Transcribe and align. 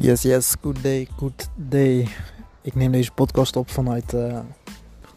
Yes, 0.00 0.22
yes, 0.22 0.54
good 0.60 0.82
day, 0.82 1.08
good 1.16 1.48
day. 1.54 2.08
Ik 2.62 2.74
neem 2.74 2.92
deze 2.92 3.12
podcast 3.12 3.56
op 3.56 3.70
vanuit, 3.70 4.12
uh, 4.12 4.38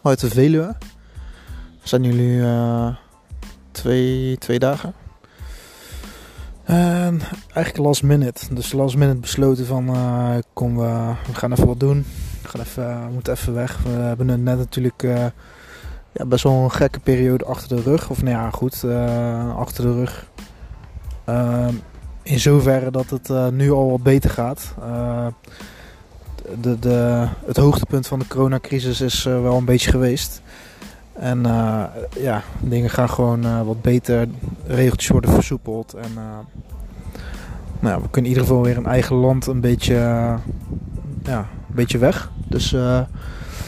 vanuit 0.00 0.20
de 0.20 0.28
Veluwe. 0.28 0.76
We 1.80 1.88
zijn 1.88 2.02
jullie 2.02 2.36
uh, 2.36 2.96
twee, 3.70 4.38
twee 4.38 4.58
dagen. 4.58 4.94
En 6.64 7.20
eigenlijk 7.52 7.76
last 7.76 8.02
minute. 8.02 8.54
Dus 8.54 8.72
last 8.72 8.96
minute 8.96 9.20
besloten 9.20 9.66
van 9.66 9.88
uh, 9.88 10.34
kom, 10.52 10.76
we, 10.76 11.12
we 11.26 11.34
gaan 11.34 11.52
even 11.52 11.66
wat 11.66 11.80
doen. 11.80 12.04
We, 12.42 12.48
gaan 12.48 12.60
even, 12.60 13.06
we 13.06 13.12
moeten 13.12 13.32
even 13.32 13.54
weg. 13.54 13.82
We 13.82 13.90
hebben 13.90 14.26
net 14.26 14.58
natuurlijk 14.58 15.02
ja, 16.12 16.26
best 16.26 16.44
wel 16.44 16.64
een 16.64 16.70
gekke 16.70 17.00
periode 17.00 17.44
achter 17.44 17.76
de 17.76 17.82
rug. 17.82 18.10
Of 18.10 18.22
nou 18.22 18.36
ja, 18.36 18.50
goed, 18.50 18.84
achter 19.56 19.84
de 19.84 19.92
rug. 19.92 20.26
Ehm, 21.24 21.74
in 22.22 22.40
zoverre 22.40 22.90
dat 22.90 23.10
het 23.10 23.28
uh, 23.28 23.48
nu 23.48 23.70
al 23.70 23.90
wat 23.90 24.02
beter 24.02 24.30
gaat. 24.30 24.74
Uh, 24.78 25.26
de, 26.60 26.78
de, 26.78 27.26
het 27.46 27.56
hoogtepunt 27.56 28.06
van 28.06 28.18
de 28.18 28.26
coronacrisis 28.26 29.00
is 29.00 29.26
uh, 29.26 29.42
wel 29.42 29.56
een 29.56 29.64
beetje 29.64 29.90
geweest. 29.90 30.42
En 31.12 31.42
ja, 32.18 32.42
dingen 32.60 32.90
gaan 32.90 33.10
gewoon 33.10 33.64
wat 33.64 33.82
beter. 33.82 34.28
Regeltjes 34.66 35.10
worden 35.10 35.30
versoepeld. 35.30 35.94
En 35.94 36.10
nou, 37.80 38.02
we 38.02 38.10
kunnen 38.10 38.30
in 38.30 38.36
ieder 38.36 38.42
geval 38.42 38.62
weer 38.62 38.76
in 38.76 38.86
eigen 38.86 39.16
land 39.16 39.46
een 39.46 39.60
beetje, 39.60 39.94
ja, 41.22 41.38
een 41.38 41.74
beetje 41.74 41.98
weg. 41.98 42.30
Dus, 42.48 42.72
en 42.72 43.06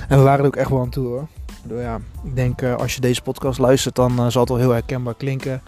we 0.09 0.17
waren 0.17 0.41
er 0.41 0.47
ook 0.47 0.57
echt 0.57 0.71
wel 0.71 0.81
aan 0.81 0.91
toe 0.91 1.07
hoor. 1.07 1.27
Ja, 1.69 2.01
ik 2.25 2.37
denk 2.37 2.63
als 2.63 2.95
je 2.95 3.01
deze 3.01 3.23
podcast 3.23 3.59
luistert, 3.59 3.95
dan 3.95 4.33
zal 4.33 4.41
het 4.41 4.51
wel 4.51 4.61
heel 4.61 4.71
herkenbaar 4.71 5.15
klinken 5.15 5.63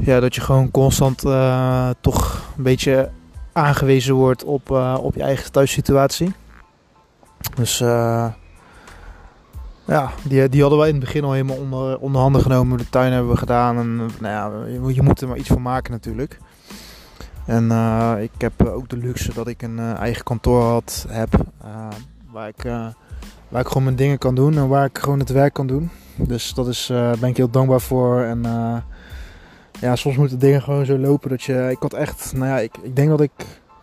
ja, 0.00 0.20
dat 0.20 0.34
je 0.34 0.40
gewoon 0.40 0.70
constant 0.70 1.24
uh, 1.24 1.90
toch 2.00 2.42
een 2.56 2.62
beetje 2.62 3.10
aangewezen 3.52 4.14
wordt 4.14 4.44
op, 4.44 4.70
uh, 4.70 4.98
op 5.00 5.14
je 5.14 5.22
eigen 5.22 5.52
thuissituatie. 5.52 6.32
Dus 7.54 7.80
uh, 7.80 8.26
ja, 9.84 10.10
die, 10.22 10.48
die 10.48 10.60
hadden 10.60 10.78
wij 10.78 10.88
in 10.88 10.94
het 10.94 11.04
begin 11.04 11.24
al 11.24 11.32
helemaal 11.32 11.56
onder, 11.56 11.98
onder 11.98 12.20
handen 12.20 12.42
genomen. 12.42 12.78
De 12.78 12.88
tuin 12.88 13.12
hebben 13.12 13.30
we 13.30 13.36
gedaan. 13.36 13.78
En 13.78 13.96
nou 13.96 14.10
ja, 14.20 14.66
je, 14.66 14.94
je 14.94 15.02
moet 15.02 15.20
er 15.20 15.28
maar 15.28 15.36
iets 15.36 15.48
van 15.48 15.62
maken 15.62 15.92
natuurlijk. 15.92 16.38
En 17.44 17.70
ik 18.20 18.30
heb 18.38 18.66
ook 18.66 18.88
de 18.88 18.96
luxe 18.96 19.34
dat 19.34 19.48
ik 19.48 19.62
een 19.62 19.78
eigen 19.78 20.24
kantoor 20.24 20.62
had, 20.62 21.06
heb. 21.08 21.28
waar, 22.30 22.48
ik, 22.48 22.62
waar 23.48 23.60
ik 23.60 23.66
gewoon 23.66 23.84
mijn 23.84 23.96
dingen 23.96 24.18
kan 24.18 24.34
doen 24.34 24.56
en 24.56 24.68
waar 24.68 24.84
ik 24.84 24.98
gewoon 24.98 25.18
het 25.18 25.30
werk 25.30 25.52
kan 25.52 25.66
doen. 25.66 25.90
Dus 26.16 26.54
dat 26.54 26.68
is, 26.68 26.86
ben 27.20 27.28
ik 27.28 27.36
heel 27.36 27.50
dankbaar 27.50 27.80
voor. 27.80 28.22
En 28.22 28.42
ja, 29.80 29.96
soms 29.96 30.16
moeten 30.16 30.38
dingen 30.38 30.62
gewoon 30.62 30.86
zo 30.86 30.98
lopen 30.98 31.30
dat 31.30 31.42
je. 31.42 31.68
Ik 31.70 31.78
had 31.80 31.92
echt, 31.92 32.32
nou 32.32 32.46
ja, 32.46 32.58
ik, 32.58 32.76
ik 32.82 32.96
denk 32.96 33.08
dat 33.08 33.20
ik 33.20 33.30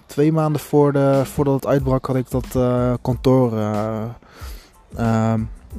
twee 0.05 0.31
maanden 0.31 0.61
voor 0.61 0.93
de, 0.93 1.21
voordat 1.25 1.53
het 1.53 1.65
uitbrak, 1.65 2.05
had 2.05 2.15
ik 2.15 2.29
dat 2.29 2.45
uh, 2.55 2.93
kantoor 3.02 3.53
uh, 3.53 4.03
uh, 4.99 5.33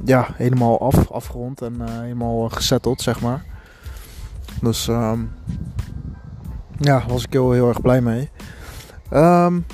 ja, 0.05 0.27
helemaal 0.33 0.79
af, 0.79 1.11
afgerond 1.11 1.61
en 1.61 1.75
eh, 1.81 1.99
helemaal 1.99 2.49
gesetteld, 2.49 3.01
zeg 3.01 3.21
maar. 3.21 3.45
Dus 4.61 4.87
ehm, 4.87 5.19
ja, 6.79 7.03
was 7.07 7.23
ik 7.23 7.33
heel, 7.33 7.51
heel 7.51 7.67
erg 7.67 7.81
blij 7.81 8.01
mee. 8.01 8.29
Um, 9.13 9.65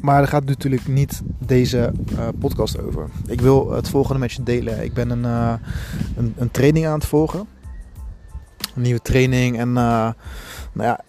maar 0.00 0.18
daar 0.18 0.28
gaat 0.28 0.44
natuurlijk 0.44 0.88
niet 0.88 1.22
deze 1.38 1.92
podcast 2.38 2.82
over. 2.82 3.08
Ik 3.26 3.40
wil 3.40 3.72
het 3.72 3.88
volgende 3.88 4.20
met 4.20 4.32
je 4.32 4.42
delen. 4.42 4.84
Ik 4.84 4.94
ben 4.94 5.10
een, 5.10 5.24
een, 6.16 6.34
een 6.36 6.50
training 6.50 6.86
aan 6.86 6.98
het 6.98 7.06
volgen 7.06 7.46
een 8.74 8.82
nieuwe 8.82 9.02
training. 9.02 9.58
En 9.58 9.68
uh, 9.68 9.74
nou 10.72 10.88
ja, 10.88 11.00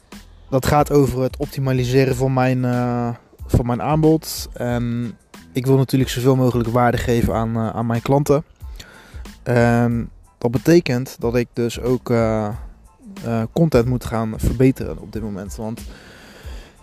dat 0.50 0.66
gaat 0.66 0.92
over 0.92 1.22
het 1.22 1.38
optimaliseren 1.38 2.16
van 2.16 2.34
mijn, 2.34 2.58
uh, 2.58 3.10
van 3.48 3.66
mijn 3.66 3.82
aanbod. 3.82 4.50
En 4.54 5.18
ik 5.54 5.66
wil 5.66 5.78
natuurlijk 5.78 6.12
zoveel 6.12 6.36
mogelijk 6.36 6.70
waarde 6.70 6.98
geven 6.98 7.34
aan, 7.34 7.58
uh, 7.58 7.70
aan 7.70 7.86
mijn 7.86 8.02
klanten. 8.02 8.44
En 9.44 10.10
dat 10.38 10.52
betekent 10.52 11.16
dat 11.20 11.36
ik 11.36 11.48
dus 11.54 11.80
ook 11.82 12.14
content 13.52 13.86
moet 13.86 14.06
gaan 14.06 14.34
verbeteren 14.38 15.00
op 15.00 15.12
dit 15.12 15.22
moment. 15.22 15.56
Want 15.56 15.82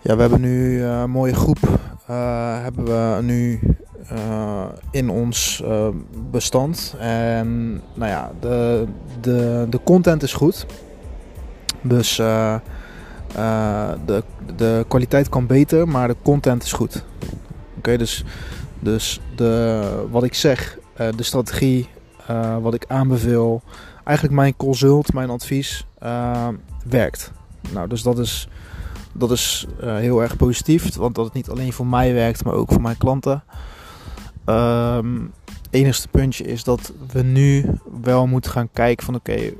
ja, 0.03 0.15
we 0.15 0.21
hebben 0.21 0.41
nu 0.41 0.83
een 0.83 1.09
mooie 1.09 1.35
groep. 1.35 1.79
hebben 2.63 2.85
we 2.85 3.21
nu 3.21 3.59
uh, 4.11 4.65
in 4.91 5.09
ons 5.09 5.63
bestand. 6.31 6.95
En 6.99 7.71
nou 7.93 8.11
ja, 8.11 8.31
de, 8.39 8.85
de, 9.21 9.67
de 9.69 9.79
content 9.83 10.23
is 10.23 10.33
goed. 10.33 10.65
Dus 11.81 12.15
de, 12.15 12.61
de 14.55 14.85
kwaliteit 14.87 15.29
kan 15.29 15.45
beter, 15.45 15.87
maar 15.87 16.07
de 16.07 16.15
content 16.21 16.63
is 16.63 16.71
goed. 16.71 17.03
Oké, 17.77 17.97
dus, 17.97 18.23
dus 18.79 19.21
de, 19.35 19.81
wat 20.11 20.23
ik 20.23 20.33
zeg, 20.33 20.77
de 20.95 21.23
strategie, 21.23 21.89
wat 22.61 22.73
ik 22.73 22.85
aanbeveel, 22.87 23.61
eigenlijk 24.03 24.37
mijn 24.37 24.55
consult, 24.55 25.13
mijn 25.13 25.29
advies, 25.29 25.87
werkt. 26.85 27.31
Nou, 27.73 27.87
dus 27.87 28.01
dat 28.01 28.19
is, 28.19 28.47
dat 29.13 29.31
is 29.31 29.67
heel 29.79 30.21
erg 30.21 30.37
positief, 30.37 30.95
want 30.95 31.15
dat 31.15 31.25
het 31.25 31.33
niet 31.33 31.49
alleen 31.49 31.73
voor 31.73 31.87
mij 31.87 32.13
werkt, 32.13 32.43
maar 32.43 32.53
ook 32.53 32.71
voor 32.71 32.81
mijn 32.81 32.97
klanten. 32.97 33.43
Um, 34.45 35.33
enigste 35.69 36.07
puntje 36.07 36.43
is 36.43 36.63
dat 36.63 36.93
we 37.11 37.21
nu 37.21 37.65
wel 38.01 38.27
moeten 38.27 38.51
gaan 38.51 38.69
kijken 38.71 39.05
van 39.05 39.15
oké, 39.15 39.35
uh, 39.35 39.51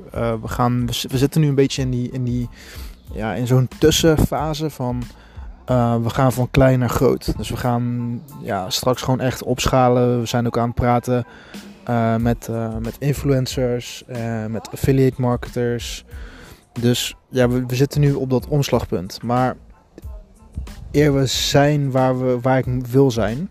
we 0.42 0.48
gaan 0.48 0.86
we, 0.86 1.18
zitten 1.18 1.40
nu 1.40 1.48
een 1.48 1.54
beetje 1.54 1.82
in 1.82 1.90
die 1.90 2.10
in 2.10 2.24
die 2.24 2.48
ja 3.12 3.34
in 3.34 3.46
zo'n 3.46 3.68
tussenfase 3.78 4.70
van 4.70 5.02
uh, 5.70 5.96
we 6.02 6.10
gaan 6.10 6.32
van 6.32 6.50
klein 6.50 6.78
naar 6.78 6.88
groot. 6.88 7.36
Dus 7.36 7.50
we 7.50 7.56
gaan 7.56 8.20
ja, 8.42 8.70
straks 8.70 9.02
gewoon 9.02 9.20
echt 9.20 9.42
opschalen. 9.42 10.20
We 10.20 10.26
zijn 10.26 10.46
ook 10.46 10.58
aan 10.58 10.66
het 10.66 10.74
praten 10.74 11.26
met, 12.18 12.48
met 12.80 12.96
influencers, 12.98 14.04
met 14.48 14.70
affiliate 14.72 15.20
marketers. 15.20 16.04
Dus 16.80 17.16
ja, 17.28 17.48
we, 17.48 17.64
zitten 17.68 18.00
nu 18.00 18.12
op 18.12 18.30
dat 18.30 18.46
omslagpunt. 18.46 19.22
Maar 19.22 19.56
eer 20.90 21.14
we 21.14 21.26
zijn 21.26 21.90
waar, 21.90 22.18
we, 22.18 22.40
waar 22.40 22.58
ik 22.58 22.86
wil 22.86 23.10
zijn, 23.10 23.50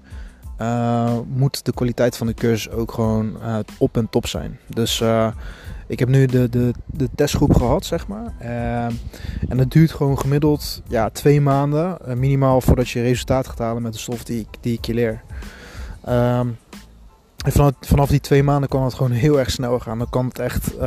uh, 0.61 1.17
moet 1.27 1.65
de 1.65 1.73
kwaliteit 1.73 2.17
van 2.17 2.27
de 2.27 2.33
cursus 2.33 2.69
ook 2.69 2.91
gewoon 2.91 3.37
uh, 3.41 3.57
op 3.77 3.97
en 3.97 4.09
top 4.09 4.27
zijn. 4.27 4.59
Dus 4.67 4.99
uh, 4.99 5.27
ik 5.87 5.99
heb 5.99 6.09
nu 6.09 6.25
de, 6.25 6.49
de, 6.49 6.73
de 6.85 7.09
testgroep 7.15 7.55
gehad, 7.55 7.85
zeg 7.85 8.07
maar. 8.07 8.33
en 9.49 9.57
het 9.57 9.71
duurt 9.71 9.91
gewoon 9.91 10.19
gemiddeld 10.19 10.81
ja, 10.87 11.09
twee 11.09 11.41
maanden 11.41 11.97
minimaal 12.19 12.61
voordat 12.61 12.89
je 12.89 13.01
resultaat 13.01 13.47
gaat 13.47 13.59
halen 13.59 13.81
met 13.81 13.93
de 13.93 13.99
stof 13.99 14.23
die, 14.23 14.47
die 14.61 14.77
ik 14.77 14.85
je 14.85 14.93
leer. 14.93 15.21
Ehm, 16.03 16.47
en 17.43 17.51
vanaf, 17.51 17.71
vanaf 17.81 18.09
die 18.09 18.19
twee 18.19 18.43
maanden 18.43 18.69
kan 18.69 18.83
het 18.83 18.93
gewoon 18.93 19.11
heel 19.11 19.39
erg 19.39 19.51
snel 19.51 19.79
gaan. 19.79 19.97
Dan 19.97 20.09
kan 20.09 20.25
het 20.25 20.39
echt 20.39 20.77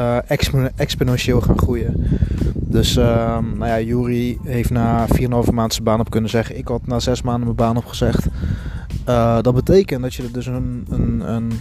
exponentieel 0.77 1.41
gaan 1.41 1.59
groeien. 1.59 2.07
Dus 2.55 2.97
ehm, 2.97 3.59
nou 3.59 3.71
ja, 3.71 3.81
Jury 3.81 4.39
heeft 4.43 4.71
na 4.71 5.07
4,5 5.07 5.27
maanden 5.29 5.71
zijn 5.71 5.85
baan 5.85 6.01
op 6.01 6.11
kunnen 6.11 6.31
zeggen. 6.31 6.59
Ik 6.59 6.69
had 6.69 6.87
na 6.87 6.99
6 6.99 7.23
maanden 7.23 7.45
mijn 7.45 7.57
baan 7.57 7.77
opgezegd. 7.77 8.27
Uh, 9.09 9.39
dat 9.43 9.55
betekent 9.55 10.03
dat 10.03 10.15
je 10.15 10.23
er 10.23 10.33
dus 10.33 10.47
een, 10.47 10.87
een, 10.91 11.21
een 11.35 11.53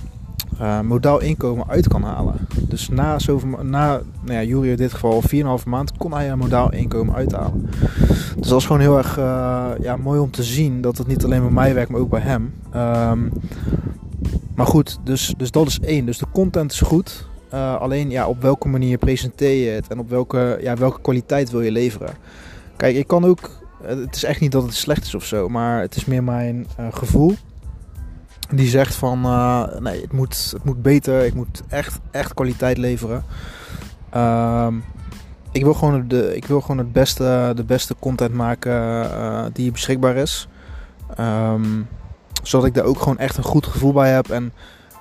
uh, 0.62 0.80
modaal 0.80 1.22
inkomen 1.22 1.68
uit 1.68 1.88
kan 1.88 2.04
halen. 2.04 2.36
Dus 2.62 2.90
na, 2.90 3.20
zoveel, 3.20 3.50
na 3.50 4.02
nou 4.22 4.40
ja, 4.40 4.44
Jury 4.44 4.70
in 4.70 4.76
dit 4.76 4.94
geval 4.94 5.24
4,5 5.60 5.68
maand 5.68 5.98
kon 5.98 6.14
hij 6.14 6.32
een 6.32 6.38
modaal 6.38 6.72
inkomen 6.72 7.16
uithalen. 7.16 7.70
Dus 8.38 8.48
dat 8.48 8.60
is 8.60 8.66
gewoon 8.66 8.82
heel 8.82 8.98
erg 8.98 9.16
ja, 9.82 9.98
mooi 9.98 10.20
om 10.20 10.32
te 10.32 10.44
zien 10.44 10.82
dat 10.82 10.98
het 10.98 11.08
niet 11.08 11.24
alleen 11.24 11.42
bij 11.42 11.52
mij 11.52 11.74
werkt, 11.74 11.92
maar 11.92 12.02
ook 12.02 12.10
bij 12.10 12.22
hem. 12.22 12.54
Um, 12.76 13.32
maar 14.56 14.66
goed, 14.66 15.00
dus, 15.04 15.34
dus 15.38 15.52
dat 15.52 15.68
is 15.68 15.80
één. 15.80 16.06
Dus 16.06 16.18
de 16.18 16.26
content 16.32 16.72
is 16.72 16.82
goed. 16.82 17.28
Uh, 17.54 17.76
alleen 17.76 18.10
ja, 18.10 18.28
op 18.28 18.42
welke 18.42 18.68
manier 18.68 18.98
presenteer 18.98 19.66
je 19.66 19.70
het 19.70 19.88
en 19.88 20.00
op 20.00 20.10
welke, 20.10 20.58
ja, 20.62 20.76
welke 20.76 21.02
kwaliteit 21.02 21.50
wil 21.50 21.62
je 21.62 21.72
leveren. 21.72 22.14
Kijk, 22.78 22.96
ik 22.96 23.08
kan 23.08 23.26
ook 23.26 23.64
het 23.86 24.16
is 24.16 24.24
echt 24.24 24.40
niet 24.40 24.52
dat 24.52 24.64
het 24.64 24.74
slecht 24.74 25.06
is 25.06 25.16
of 25.16 25.26
zo, 25.26 25.50
maar 25.50 25.82
het 25.82 25.96
is 25.96 26.06
meer 26.06 26.24
mijn 26.24 26.68
uh, 26.80 26.88
gevoel. 26.92 27.34
Die 28.50 28.68
zegt 28.68 28.96
van 28.96 29.22
nee, 29.80 30.02
het 30.02 30.12
moet, 30.12 30.50
het 30.54 30.64
moet 30.64 30.82
beter. 30.82 31.26
Ik 31.26 31.34
moet 31.34 31.64
echt, 31.68 32.00
echt 32.12 32.34
kwaliteit 32.34 32.78
leveren. 32.78 33.24
Um, 34.16 34.84
ik, 35.52 35.64
wil 35.64 35.74
gewoon 35.74 36.08
de, 36.08 36.36
ik 36.36 36.46
wil 36.46 36.62
gewoon 36.62 36.78
het 36.78 36.92
beste, 36.92 37.52
de 37.56 37.64
beste 37.64 37.96
content 38.00 38.34
maken 38.34 39.54
die 39.54 39.72
beschikbaar 39.72 40.16
is. 40.16 40.48
Um, 41.20 41.88
zodat 42.48 42.68
ik 42.68 42.74
daar 42.74 42.84
ook 42.86 43.00
gewoon 43.00 43.18
echt 43.18 43.38
een 43.38 43.44
goed 43.44 43.66
gevoel 43.66 43.94
bij 43.94 44.12
heb. 44.12 44.30
En 44.30 44.54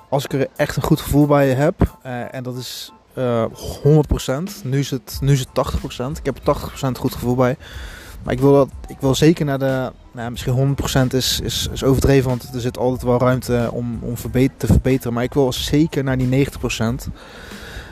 als 0.09 0.23
ik 0.23 0.33
er 0.33 0.47
echt 0.55 0.75
een 0.75 0.83
goed 0.83 1.01
gevoel 1.01 1.25
bij 1.25 1.49
heb, 1.49 1.97
en 2.31 2.43
dat 2.43 2.57
is 2.57 2.91
100%, 3.15 3.19
nu 4.63 4.79
is, 4.79 4.91
het, 4.91 5.17
nu 5.21 5.31
is 5.31 5.39
het 5.39 5.49
80%. 5.49 6.19
Ik 6.19 6.25
heb 6.25 6.47
er 6.47 6.55
80% 6.55 6.99
goed 6.99 7.13
gevoel 7.13 7.35
bij. 7.35 7.57
Maar 8.23 8.33
ik 8.33 8.39
wil, 8.39 8.53
dat, 8.53 8.69
ik 8.87 8.97
wil 8.99 9.15
zeker 9.15 9.45
naar 9.45 9.59
de, 9.59 9.91
nou, 10.11 10.31
misschien 10.31 10.75
100% 11.03 11.07
is, 11.15 11.39
is, 11.39 11.67
is 11.71 11.83
overdreven, 11.83 12.29
want 12.29 12.53
er 12.53 12.61
zit 12.61 12.77
altijd 12.77 13.03
wel 13.03 13.19
ruimte 13.19 13.69
om, 13.71 13.99
om 14.01 14.15
te 14.57 14.67
verbeteren. 14.67 15.13
Maar 15.13 15.23
ik 15.23 15.33
wil 15.33 15.53
zeker 15.53 16.03
naar 16.03 16.17
die 16.17 16.47
90%. 16.47 16.49
Um, 16.79 17.01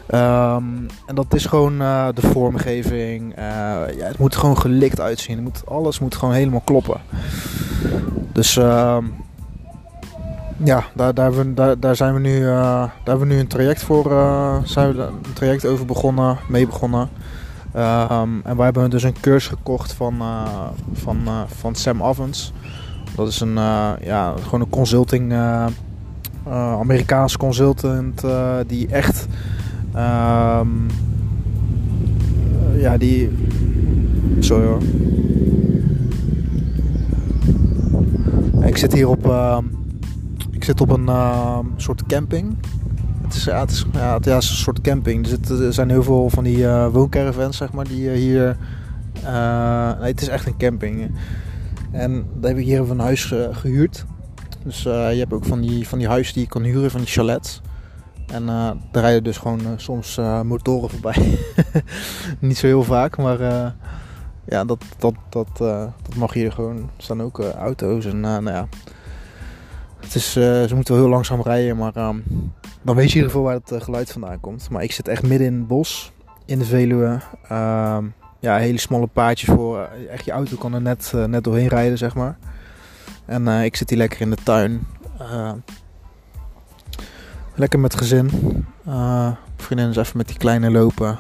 ehm, 0.08 0.64
en 1.06 1.16
dat 1.16 1.34
is 1.34 1.46
gewoon 1.46 1.82
uh, 1.82 2.08
de 2.14 2.22
vormgeving. 2.22 3.34
Ja, 3.36 3.86
het 3.98 4.18
moet 4.18 4.36
gewoon 4.36 4.58
gelikt 4.58 5.00
uitzien. 5.00 5.36
Het 5.36 5.44
moet, 5.44 5.62
alles 5.66 6.00
moet 6.00 6.16
gewoon 6.16 6.34
helemaal 6.34 6.62
kloppen. 6.66 7.02
Dus 8.32 8.58
ehm, 8.58 9.06
ja, 10.58 10.84
daar, 10.94 11.14
daar, 11.14 11.36
we, 11.36 11.76
daar, 11.80 11.96
zijn 11.96 12.14
we 12.14 12.20
nu, 12.20 12.40
uh, 12.40 12.46
daar 12.46 12.92
hebben 13.04 13.28
we 13.28 13.34
nu 13.34 13.40
een 13.40 13.48
traject 13.48 13.84
voor, 13.84 14.12
uh, 14.12 14.56
zijn 14.64 14.96
we 14.96 15.02
een 15.02 15.34
traject 15.34 15.66
over 15.66 15.86
begonnen, 15.86 16.38
mee 16.48 16.66
begonnen. 16.66 17.10
Um, 17.76 18.42
en 18.44 18.56
wij 18.56 18.66
hebben 18.66 18.90
dus 18.90 19.04
een 19.04 19.20
cursus 19.20 19.50
gekocht 19.50 19.94
van, 19.94 20.14
uh, 20.20 20.68
van, 20.94 21.18
van 21.48 21.76
Sam 21.76 22.04
Ovens. 22.04 22.54
Dat 23.16 23.28
is 23.28 23.40
een, 23.40 23.54
ja, 24.02 24.34
gewoon 24.42 24.62
een 24.62 24.70
consulting, 24.70 25.34
Amerikaanse 26.50 27.38
consultant 27.38 28.24
die 28.68 28.88
echt, 28.88 29.28
um, 29.96 30.88
ja, 32.76 32.98
die, 32.98 33.30
sorry 34.40 34.66
hoor. 34.66 34.82
Ik 38.66 38.78
zit 38.78 38.94
hier 38.94 39.08
op, 39.10 39.26
ik 40.64 40.70
zit 40.70 40.82
op 40.82 40.90
een 40.90 41.06
uh, 41.06 41.60
soort 41.76 42.06
camping. 42.06 42.58
Het 43.22 43.34
is, 43.34 43.44
ja, 43.44 43.60
het 43.60 43.72
is, 43.72 43.86
ja, 43.94 44.14
het, 44.14 44.28
is 44.28 44.34
een 44.34 44.42
soort 44.42 44.82
camping. 44.82 45.28
Er, 45.28 45.66
er 45.66 45.74
zijn 45.74 45.90
heel 45.90 46.04
veel 46.04 46.30
van 46.30 46.44
die 46.44 46.58
uh, 46.58 46.88
wooncaravans, 46.88 47.58
zeg 47.58 47.72
maar, 47.72 47.88
die 47.88 48.02
uh, 48.02 48.14
hier... 48.14 48.58
nee, 50.00 50.12
het 50.12 50.22
is 50.22 50.28
echt 50.28 50.48
een 50.48 50.58
camping. 50.58 51.12
En 51.92 52.26
daar 52.40 52.50
heb 52.50 52.60
ik 52.60 52.66
hier 52.66 52.92
een 52.92 53.00
huis 53.00 53.34
gehuurd. 53.52 54.06
Dus 54.64 54.84
je 54.84 54.90
hebt 54.90 55.34
ook 55.34 55.46
van 55.46 55.62
die, 55.62 55.88
van 55.88 55.98
die 55.98 56.08
huizen 56.08 56.34
die 56.34 56.44
je 56.44 56.50
kan 56.50 56.64
huren, 56.64 56.92
van 56.92 57.00
die 57.00 57.10
chalets. 57.10 57.62
En 58.28 58.46
daar 58.46 59.04
rijden 59.04 59.24
dus 59.24 59.38
gewoon 59.38 59.62
soms 59.76 60.20
motoren 60.44 60.90
voorbij. 60.90 61.40
Niet 62.40 62.58
zo 62.58 62.68
heel 62.68 62.84
vaak, 62.84 63.18
maar 63.18 63.40
ja, 64.46 64.66
dat, 64.66 64.84
dat, 64.98 65.16
dat, 65.30 65.58
dat 65.58 66.16
mag 66.16 66.34
hier 66.34 66.52
gewoon. 66.52 66.78
Er 66.78 66.90
staan 66.98 67.22
ook 67.22 67.40
auto's 67.40 68.06
en 68.06 68.20
nou 68.20 68.46
ja... 68.46 68.68
Het 70.04 70.16
is, 70.16 70.38
uh, 70.38 70.44
ze 70.44 70.76
moeten 70.76 70.94
wel 70.94 71.04
heel 71.04 71.14
langzaam 71.14 71.42
rijden, 71.42 71.78
maar 71.78 71.96
um, 71.96 72.24
dan 72.82 72.96
weet 72.96 73.12
je 73.12 73.12
in 73.12 73.16
ieder 73.16 73.30
geval 73.30 73.42
waar 73.42 73.54
het 73.54 73.72
uh, 73.72 73.82
geluid 73.82 74.12
vandaan 74.12 74.40
komt. 74.40 74.70
Maar 74.70 74.84
ik 74.84 74.92
zit 74.92 75.08
echt 75.08 75.24
midden 75.24 75.48
in 75.48 75.54
het 75.54 75.68
bos, 75.68 76.12
in 76.46 76.60
de 76.60 76.66
Veluwe. 76.66 77.20
Uh, 77.52 77.98
ja, 78.40 78.58
hele 78.58 78.78
smalle 78.78 79.08
paadjes 79.08 79.50
voor. 79.50 79.80
Eh, 79.80 80.12
echt 80.14 80.26
je 80.26 80.32
auto 80.32 80.58
kan 80.58 80.74
er 80.74 80.82
net, 80.82 81.14
net 81.28 81.44
doorheen 81.44 81.68
rijden, 81.68 81.98
zeg 81.98 82.16
maar. 82.16 82.38
En 83.26 83.48
ik 83.48 83.76
zit 83.76 83.90
hier 83.90 83.98
lekker 83.98 84.22
in 84.22 84.30
de 84.30 84.38
tuin. 84.44 84.88
lekker 87.56 87.80
met 87.80 87.96
gezin. 87.96 88.30
vriendin 89.58 89.90
is 89.90 89.96
even 89.98 90.18
met 90.18 90.28
die 90.28 90.38
kleine 90.38 90.72
lopen. 90.72 91.20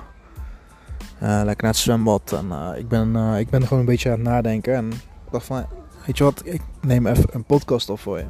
lekker 1.19 1.63
naar 1.63 1.71
het 1.71 1.77
zwembad. 1.77 2.31
En 2.31 2.75
ik, 2.77 2.88
ben, 2.88 3.15
ik 3.15 3.50
ben 3.50 3.63
gewoon 3.63 3.79
een 3.79 3.86
beetje 3.86 4.09
aan 4.09 4.19
het 4.19 4.27
nadenken. 4.27 4.75
En 4.75 4.91
ik 4.91 5.31
dacht 5.31 5.45
van, 5.45 5.65
weet 6.06 6.18
je 6.18 6.24
wat, 6.24 6.41
ik 6.45 6.62
neem 6.81 7.07
even 7.07 7.29
een 7.31 7.44
podcast 7.44 7.89
op 7.89 8.00
voor 8.00 8.18
je. 8.18 8.25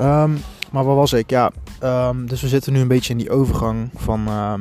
Um, 0.00 0.38
maar 0.70 0.84
waar 0.84 0.94
was 0.94 1.12
ik? 1.12 1.30
Ja, 1.30 1.50
um, 1.82 2.26
dus 2.26 2.40
we 2.40 2.48
zitten 2.48 2.72
nu 2.72 2.80
een 2.80 2.88
beetje 2.88 3.12
in 3.12 3.18
die 3.18 3.30
overgang 3.30 3.90
van, 3.94 4.20
uh, 4.28 4.54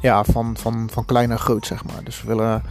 ja, 0.00 0.24
van, 0.24 0.56
van, 0.56 0.88
van 0.92 1.04
klein 1.04 1.28
naar 1.28 1.38
groot, 1.38 1.66
zeg 1.66 1.84
maar. 1.84 2.04
Dus 2.04 2.22
we 2.22 2.28
willen, 2.28 2.62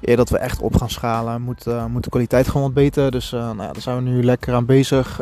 eer 0.00 0.16
dat 0.16 0.28
we 0.28 0.38
echt 0.38 0.60
op 0.60 0.76
gaan 0.76 0.90
schalen, 0.90 1.42
moet, 1.42 1.66
uh, 1.66 1.84
moet 1.86 2.04
de 2.04 2.10
kwaliteit 2.10 2.46
gewoon 2.46 2.62
wat 2.62 2.74
beter. 2.74 3.10
Dus 3.10 3.32
uh, 3.32 3.40
nou 3.40 3.62
ja, 3.62 3.72
daar 3.72 3.82
zijn 3.82 3.96
we 3.96 4.10
nu 4.10 4.24
lekker 4.24 4.54
aan 4.54 4.66
bezig. 4.66 5.20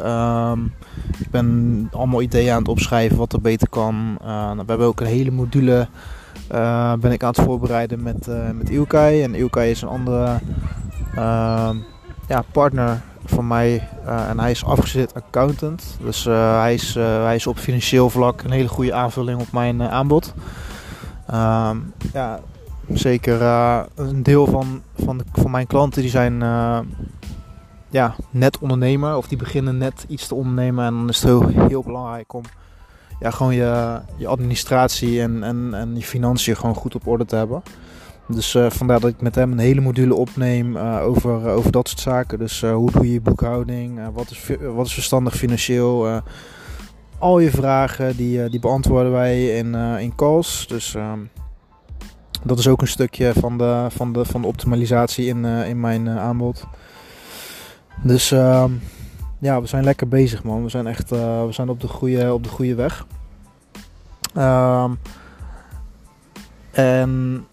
Ik 1.19 1.31
ben 1.31 1.89
allemaal 1.93 2.23
ideeën 2.23 2.53
aan 2.53 2.59
het 2.59 2.69
opschrijven 2.69 3.17
wat 3.17 3.33
er 3.33 3.41
beter 3.41 3.69
kan. 3.69 4.19
Nou, 4.25 4.57
we 4.57 4.65
hebben 4.67 4.87
ook 4.87 5.01
een 5.01 5.07
hele 5.07 5.31
module 5.31 5.89
ben 7.01 7.13
ik 7.13 7.23
aan 7.23 7.33
het 7.33 7.41
voorbereiden 7.41 8.03
met, 8.03 8.27
met 8.55 8.71
Ilkay. 8.71 9.23
En 9.23 9.35
Ilkay 9.35 9.71
is 9.71 9.83
een 9.83 9.89
andere 9.89 10.39
ja, 12.29 12.45
partner 12.53 13.01
van 13.25 13.47
mij. 13.47 13.89
Uh, 14.07 14.29
en 14.29 14.41
hij 14.41 14.51
is 14.51 14.65
afgezet 14.65 15.15
accountant. 15.15 15.99
Dus 16.03 16.27
uh, 16.27 16.61
hij, 16.61 16.75
is, 16.75 16.97
uh, 16.97 17.23
hij 17.23 17.35
is 17.35 17.47
op 17.47 17.59
financieel 17.59 18.11
vlak 18.11 18.43
een 18.43 18.51
hele 18.51 18.69
goede 18.69 18.93
aanvulling 18.93 19.41
op 19.41 19.53
mijn 19.53 19.83
aanbod. 19.83 20.35
Ehm, 21.27 21.77
ja, 22.13 22.41
zeker 22.93 23.43
een 23.95 24.23
deel 24.23 24.47
van, 24.47 24.83
van, 25.05 25.19
de, 25.19 25.25
van 25.33 25.51
mijn 25.51 25.67
klanten 25.67 26.03
die 26.03 26.11
zijn 26.11 26.39
ja, 27.91 28.15
net 28.31 28.59
ondernemer. 28.59 29.17
Of 29.17 29.29
die 29.29 29.39
beginnen 29.39 29.79
net 29.79 30.05
iets 30.09 30.27
te 30.27 30.35
ondernemen. 30.35 30.85
En 30.85 30.95
dan 30.95 31.09
is 31.09 31.23
het 31.23 31.25
heel, 31.25 31.67
heel 31.69 31.83
belangrijk 31.83 32.33
om 32.33 32.43
ja, 33.21 33.31
gewoon 33.31 33.55
je, 33.55 34.01
je 34.17 34.27
administratie 34.27 35.23
en, 35.23 35.43
en, 35.43 35.75
en 35.75 35.97
je 35.97 36.03
financiën 36.03 36.57
gewoon 36.57 36.75
goed 36.75 36.95
op 36.95 37.07
orde 37.07 37.25
te 37.25 37.37
hebben. 37.37 37.63
Dus 38.29 38.55
uh, 38.55 38.71
vandaar 38.71 39.01
dat 39.01 39.11
ik 39.11 39.21
met 39.21 39.35
hem 39.35 39.53
een 39.53 39.59
hele 39.59 39.81
module 39.81 40.15
opneem 40.15 40.77
uh, 40.77 41.01
over, 41.03 41.41
uh, 41.41 41.57
over 41.57 41.73
dat 41.73 41.89
soort 41.89 42.01
zaken. 42.01 42.39
Dus 42.39 42.61
hoe 42.61 42.91
doe 42.91 43.07
je 43.07 43.13
je 43.13 43.21
boekhouding? 43.21 44.01
wat, 44.13 44.31
is, 44.31 44.51
wat 44.75 44.87
is 44.87 44.95
verstandig 44.95 45.37
financieel? 45.37 46.23
al 47.19 47.39
je 47.39 47.51
vragen 47.51 48.17
die, 48.17 48.49
die 48.49 48.61
beantwoorden 48.61 49.13
wij 49.13 49.59
in, 49.59 49.75
in 49.75 50.15
calls. 50.15 50.67
Dus 50.69 50.95
ehm, 50.95 51.19
dat 52.45 52.59
is 52.59 52.69
ook 52.69 52.81
een 52.81 52.89
stukje 52.89 53.33
van 53.33 53.59
de, 53.59 53.87
van 53.89 54.13
de, 54.13 54.25
van 54.25 54.41
de 54.41 54.47
optimalisatie 54.47 55.27
in, 55.27 55.45
in 55.45 55.81
mijn 55.81 56.09
aanbod. 56.09 56.67
Dus 58.03 58.31
ehm, 58.31 58.73
ja, 59.39 59.61
we 59.61 59.67
zijn 59.67 59.85
lekker 59.85 60.09
bezig 60.09 60.45
man. 60.45 60.63
We 60.63 60.69
zijn 60.69 60.87
echt 60.87 61.11
we 61.11 61.49
zijn 61.51 61.69
op, 61.69 61.81
de 61.81 61.89
goede, 61.89 62.33
op 62.33 62.43
de 62.43 62.49
goede 62.49 62.75
weg. 62.75 63.07
Um, 64.37 64.99
en 66.79 67.47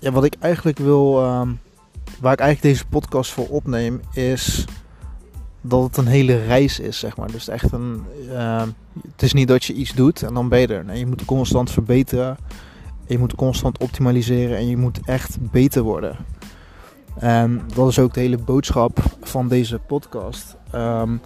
ja, 0.00 0.10
wat 0.10 0.24
ik 0.24 0.34
eigenlijk 0.40 0.78
wil, 0.78 1.22
ehm, 1.22 1.48
waar 2.20 2.32
ik 2.32 2.40
eigenlijk 2.40 2.74
deze 2.74 2.86
podcast 2.86 3.32
voor 3.32 3.48
opneem, 3.48 4.00
is 4.12 4.64
dat 5.60 5.82
het 5.82 5.96
een 5.96 6.06
hele 6.06 6.44
reis 6.44 6.80
is, 6.80 6.98
zeg 6.98 7.16
maar. 7.16 7.30
Dus 7.30 7.48
echt 7.48 7.72
een, 7.72 8.04
ehm, 8.30 8.68
het 9.10 9.22
is 9.22 9.32
niet 9.32 9.48
dat 9.48 9.64
je 9.64 9.72
iets 9.72 9.94
doet 9.94 10.22
en 10.22 10.34
dan 10.34 10.48
ben 10.48 10.60
je 10.60 10.66
er. 10.66 10.84
Nee, 10.84 10.98
je 10.98 11.06
moet 11.06 11.24
constant 11.24 11.70
verbeteren, 11.70 12.36
je 13.06 13.18
moet 13.18 13.34
constant 13.34 13.78
optimaliseren 13.78 14.56
en 14.56 14.68
je 14.68 14.76
moet 14.76 15.00
echt 15.04 15.36
beter 15.50 15.82
worden. 15.82 16.16
En 17.18 17.62
dat 17.74 17.88
is 17.88 17.98
ook 17.98 18.14
de 18.14 18.20
hele 18.20 18.38
boodschap 18.38 18.98
van 19.20 19.48
deze 19.48 19.78
podcast. 19.78 20.56
Ehm, 20.70 21.16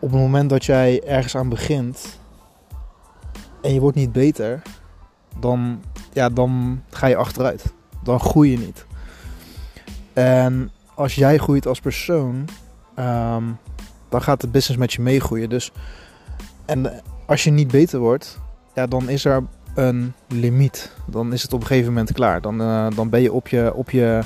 op 0.00 0.10
het 0.10 0.20
moment 0.20 0.50
dat 0.50 0.64
jij 0.64 1.02
ergens 1.06 1.36
aan 1.36 1.48
begint 1.48 2.18
en 3.62 3.74
je 3.74 3.80
wordt 3.80 3.96
niet 3.96 4.12
beter, 4.12 4.62
dan 5.40 5.82
ja, 6.12 6.28
dan 6.28 6.82
ga 6.90 7.06
je 7.06 7.16
achteruit. 7.16 7.72
Dan 8.02 8.20
groei 8.20 8.50
je 8.50 8.58
niet. 8.58 8.86
En 10.12 10.70
als 10.94 11.14
jij 11.14 11.38
groeit 11.38 11.66
als 11.66 11.80
persoon, 11.80 12.44
ehm, 12.94 13.44
dan 14.08 14.22
gaat 14.22 14.40
de 14.40 14.48
business 14.48 14.80
met 14.80 14.92
je 14.92 15.02
meegroeien. 15.02 15.48
Dus, 15.48 15.72
en 16.64 17.02
als 17.26 17.44
je 17.44 17.50
niet 17.50 17.70
beter 17.70 17.98
wordt, 17.98 18.40
ja, 18.74 18.86
dan 18.86 19.08
is 19.08 19.24
er 19.24 19.44
een 19.74 20.12
limiet. 20.28 20.96
Dan 21.06 21.32
is 21.32 21.42
het 21.42 21.52
op 21.52 21.60
een 21.60 21.66
gegeven 21.66 21.92
moment 21.92 22.12
klaar. 22.12 22.40
Dan, 22.40 22.60
uh, 22.60 22.86
dan 22.94 23.08
ben 23.08 23.20
je 23.20 23.32
op 23.32 23.48
je, 23.48 23.74
op 23.74 23.90
je, 23.90 24.20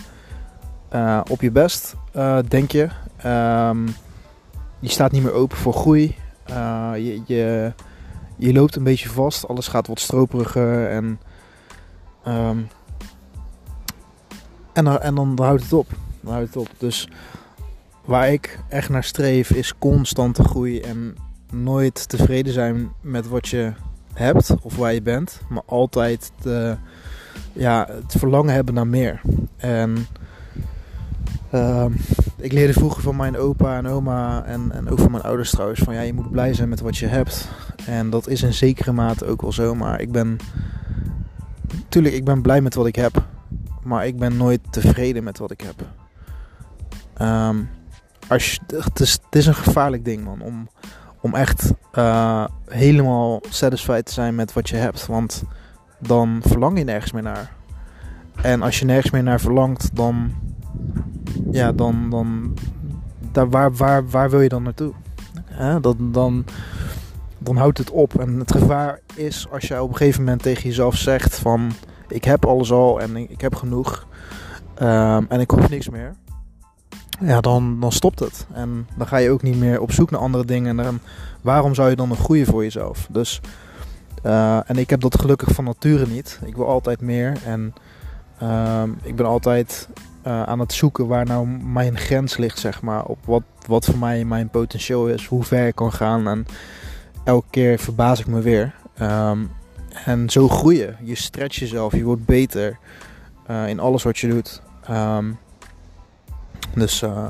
uh, 0.93 1.21
op 1.31 1.41
je 1.41 1.51
best, 1.51 1.95
uh, 2.17 2.39
denk 2.49 2.71
je. 2.71 2.89
Um, 3.27 3.87
je 4.79 4.89
staat 4.89 5.13
niet 5.13 5.23
meer 5.23 5.33
open 5.33 5.57
voor 5.57 5.73
groei. 5.73 6.17
je, 6.95 7.23
je, 7.27 7.73
je 8.37 8.53
loopt 8.53 8.77
een 8.77 8.85
beetje 8.85 9.09
vast. 9.09 9.49
Alles 9.49 9.69
gaat 9.69 9.87
wat 9.87 10.01
stroperiger 10.01 10.89
en 10.89 11.19
Um, 12.29 12.69
en, 14.73 15.01
en 15.01 15.15
dan 15.15 15.39
houdt 15.43 15.63
het 15.63 15.73
op. 15.73 15.89
Dan 16.21 16.33
houdt 16.33 16.55
het 16.55 16.57
op. 16.57 16.69
Dus 16.79 17.09
waar 18.05 18.33
ik 18.33 18.59
echt 18.69 18.89
naar 18.89 19.05
streef 19.05 19.51
is 19.51 19.79
constante 19.79 20.45
groei 20.45 20.81
en 20.81 21.17
nooit 21.53 22.09
tevreden 22.09 22.53
zijn 22.53 22.93
met 23.01 23.29
wat 23.29 23.49
je 23.49 23.73
hebt 24.13 24.55
of 24.63 24.77
waar 24.77 24.95
je 24.95 25.03
bent, 25.03 25.41
maar 25.49 25.63
altijd 25.67 26.33
ja, 27.53 27.87
het 27.91 28.15
verlangen 28.19 28.55
hebben 28.55 28.75
naar 28.75 28.87
meer. 28.87 29.21
En 29.57 30.07
uh, 31.55 31.85
ik 32.37 32.53
leerde 32.53 32.73
vroeger 32.73 33.03
van 33.03 33.17
mijn 33.17 33.37
opa 33.37 33.77
en 33.77 33.87
oma 33.87 34.45
en, 34.45 34.73
en 34.73 34.89
ook 34.89 34.99
van 34.99 35.11
mijn 35.11 35.23
ouders 35.23 35.51
trouwens 35.51 35.81
van 35.81 35.95
ja, 35.95 36.01
je 36.01 36.13
moet 36.13 36.31
blij 36.31 36.55
zijn 36.55 36.69
met 36.69 36.81
wat 36.81 36.97
je 36.97 37.07
hebt. 37.07 37.49
En 37.87 38.11
dat 38.11 38.29
is 38.29 38.43
in 38.43 38.55
zekere 38.55 38.93
mate 38.93 39.27
ook 39.27 39.41
wel 39.41 39.53
zo, 39.53 39.75
maar 39.75 40.01
ik 40.01 40.13
ben 40.13 40.37
tuurlijk, 41.89 42.15
ik 42.15 42.25
ben 42.25 42.43
blij 42.43 42.61
met 42.61 42.75
wat 42.75 42.87
ik 42.87 42.97
heb. 42.97 43.25
Maar 43.83 44.07
ik 44.07 44.19
ben 44.19 44.37
nooit 44.37 44.61
tevreden 44.71 45.25
met 45.25 45.39
wat 45.39 45.51
ik 45.51 45.61
heb. 45.61 45.87
Um, 47.29 47.69
als 48.29 48.53
je, 48.53 48.61
het, 48.77 49.01
is, 49.01 49.13
het 49.13 49.37
is 49.37 49.47
een 49.47 49.55
gevaarlijk 49.55 50.05
ding, 50.05 50.25
man. 50.25 50.41
Om, 50.41 50.69
om 51.21 51.35
echt 51.35 51.73
uh, 51.95 52.45
helemaal 52.67 53.41
satisfied 53.49 54.07
te 54.07 54.13
zijn 54.13 54.35
met 54.35 54.53
wat 54.53 54.69
je 54.69 54.77
hebt. 54.77 55.07
Want 55.07 55.43
dan 55.99 56.41
verlang 56.47 56.79
je 56.79 56.85
nergens 56.85 57.13
meer 57.13 57.23
naar. 57.23 57.53
En 58.43 58.63
als 58.63 58.79
je 58.79 58.85
nergens 58.85 59.13
meer 59.13 59.23
naar 59.23 59.41
verlangt, 59.41 59.97
dan. 59.97 60.33
Ja, 61.51 61.73
dan. 61.73 62.11
dan 62.11 62.55
daar, 63.33 63.51
waar, 63.51 63.73
waar, 63.73 64.09
waar 64.09 64.31
wil 64.31 64.41
je 64.41 64.49
dan 64.49 64.63
naartoe? 64.63 64.93
Dan, 65.81 65.97
dan, 66.13 66.45
dan 67.39 67.57
houdt 67.57 67.79
het 67.79 67.91
op. 67.91 68.21
En 68.21 68.39
het 68.39 68.53
gevaar 68.53 69.01
is 69.15 69.47
als 69.51 69.69
je 69.69 69.83
op 69.83 69.89
een 69.89 69.97
gegeven 69.97 70.23
moment 70.23 70.43
tegen 70.43 70.63
jezelf 70.63 70.97
zegt 70.97 71.39
van 71.39 71.73
ik 72.15 72.25
heb 72.25 72.47
alles 72.47 72.73
al 72.73 73.01
en 73.01 73.17
ik, 73.17 73.41
heb 73.41 73.55
genoeg 73.55 74.07
um, 74.83 75.27
en 75.29 75.41
ik 75.41 75.51
hoef 75.51 75.69
niks 75.69 75.89
meer. 75.89 76.15
ja, 77.21 77.41
dan, 77.41 77.81
dan 77.81 77.93
stopt 77.93 78.19
het. 78.19 78.47
En 78.53 78.87
dan 78.97 79.07
ga 79.07 79.17
je 79.17 79.31
ook 79.31 79.43
niet 79.43 79.57
meer 79.57 79.81
op 79.81 79.93
zoek 79.93 80.11
naar 80.11 80.21
andere 80.21 80.45
dingen. 80.45 80.81
En 80.81 81.01
waarom 81.41 81.75
zou 81.75 81.91
je 81.91 81.97
dan 81.97 82.09
nog 82.09 82.19
groeien 82.19 82.47
voor 82.47 82.63
jezelf? 82.63 83.07
Dus, 83.11 83.41
uh, 84.25 84.71
en 84.71 84.77
ik 84.77 84.91
heb 84.91 85.01
dat 85.01 85.21
gelukkig 85.21 85.51
van 85.51 85.65
nature 85.65 86.07
niet. 86.07 86.41
Ik 86.45 86.57
wil 86.57 86.67
altijd 86.67 87.01
meer. 87.01 87.37
En 87.45 87.75
uh, 88.43 88.83
ik 89.03 89.17
ben 89.17 89.27
altijd 89.27 89.89
uh, 90.27 90.43
aan 90.43 90.59
het 90.59 90.73
zoeken 90.73 91.07
waar 91.07 91.27
nou 91.27 91.47
mijn 91.49 91.99
grens 91.99 92.37
ligt, 92.37 92.59
zeg 92.59 92.83
maar. 92.83 93.05
Op 93.05 93.19
wat, 93.25 93.43
wat 93.67 93.85
voor 93.85 93.99
mij 93.99 94.25
mijn 94.25 94.49
potentieel 94.49 95.09
is, 95.09 95.27
hoe 95.27 95.45
ver 95.45 95.67
ik 95.67 95.75
kan 95.75 95.93
gaan. 95.93 96.29
En 96.29 96.47
elke 97.25 97.47
keer 97.51 97.79
verbaas 97.79 98.21
ik 98.21 98.27
me 98.27 98.41
weer. 98.41 98.75
Um, 99.01 99.51
en 100.05 100.31
zo 100.31 100.49
groeien. 100.49 100.97
Je 101.03 101.15
stretch 101.15 101.59
jezelf, 101.59 101.93
je 101.93 102.05
wordt 102.05 102.25
beter 102.25 102.79
uh, 103.51 103.69
in 103.69 103.81
alles 103.81 104.03
wat 104.03 104.19
je 104.19 104.29
doet. 104.29 104.63
Um, 104.91 105.39
dus 106.75 107.03
uh, 107.03 107.29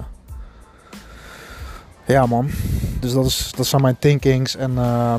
ja, 2.06 2.26
man. 2.26 2.50
Dus 3.00 3.12
dat, 3.12 3.26
is, 3.26 3.52
dat 3.56 3.66
zijn 3.66 3.82
mijn 3.82 3.98
thinkings. 3.98 4.56
En 4.56 4.70
uh, 4.70 5.14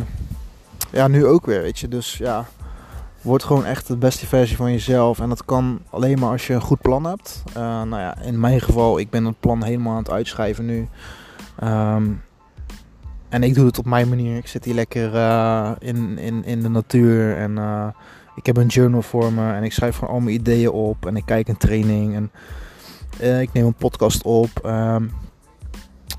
ja, 0.92 1.08
nu 1.08 1.26
ook 1.26 1.46
weer, 1.46 1.62
weet 1.62 1.80
je. 1.80 1.88
Dus 1.88 2.18
ja, 2.18 2.46
word 3.22 3.44
gewoon 3.44 3.66
echt 3.66 3.88
de 3.88 3.98
beste 3.98 4.28
versie 4.28 4.58
van 4.58 4.72
jezelf. 4.72 5.20
En 5.20 5.30
dat 5.30 5.46
kan 5.46 5.82
alleen 5.90 6.20
maar 6.20 6.32
als 6.32 6.48
je 6.48 6.54
een 6.54 6.62
goed 6.62 6.82
plan 6.82 7.04
hebt. 7.04 7.44
Nou 7.54 7.98
ja, 7.98 8.22
in 8.22 8.40
mijn 8.40 8.62
geval, 8.62 9.00
ik 9.00 9.10
ben 9.10 9.26
het 9.26 9.40
plan 9.40 9.64
helemaal 9.64 9.92
aan 9.92 10.04
het 10.04 10.12
uitschrijven 10.12 10.66
nu. 10.66 10.88
Um, 11.64 12.22
en 13.34 13.44
ik 13.44 13.54
doe 13.54 13.66
het 13.66 13.78
op 13.78 13.86
mijn 13.86 14.10
manier. 14.10 14.38
Ik 14.38 14.48
zit 14.48 14.66
hier 14.66 14.74
lekker 14.74 15.14
uh, 15.14 15.72
in, 15.80 16.18
in, 16.18 16.46
in 16.46 16.62
de 16.62 16.70
natuur. 16.70 17.38
En 17.38 17.52
uh, 17.52 17.88
ik 18.36 18.46
heb 18.46 18.58
een 18.58 18.68
journal 18.68 19.02
voor 19.02 19.34
me. 19.34 19.54
En 19.54 19.64
ik 19.64 19.72
schrijf 19.72 19.98
gewoon 19.98 20.14
al 20.14 20.20
mijn 20.20 20.36
ideeën 20.36 20.70
op. 20.70 21.06
En 21.06 21.16
ik 21.16 21.26
kijk 21.26 21.48
een 21.48 21.58
training. 21.58 22.16
En 22.16 22.32
uh, 23.22 23.42
ik 23.42 23.54
neem 23.54 23.66
een 23.66 23.74
podcast 23.74 24.24
op. 24.24 24.50
Um, 24.66 25.12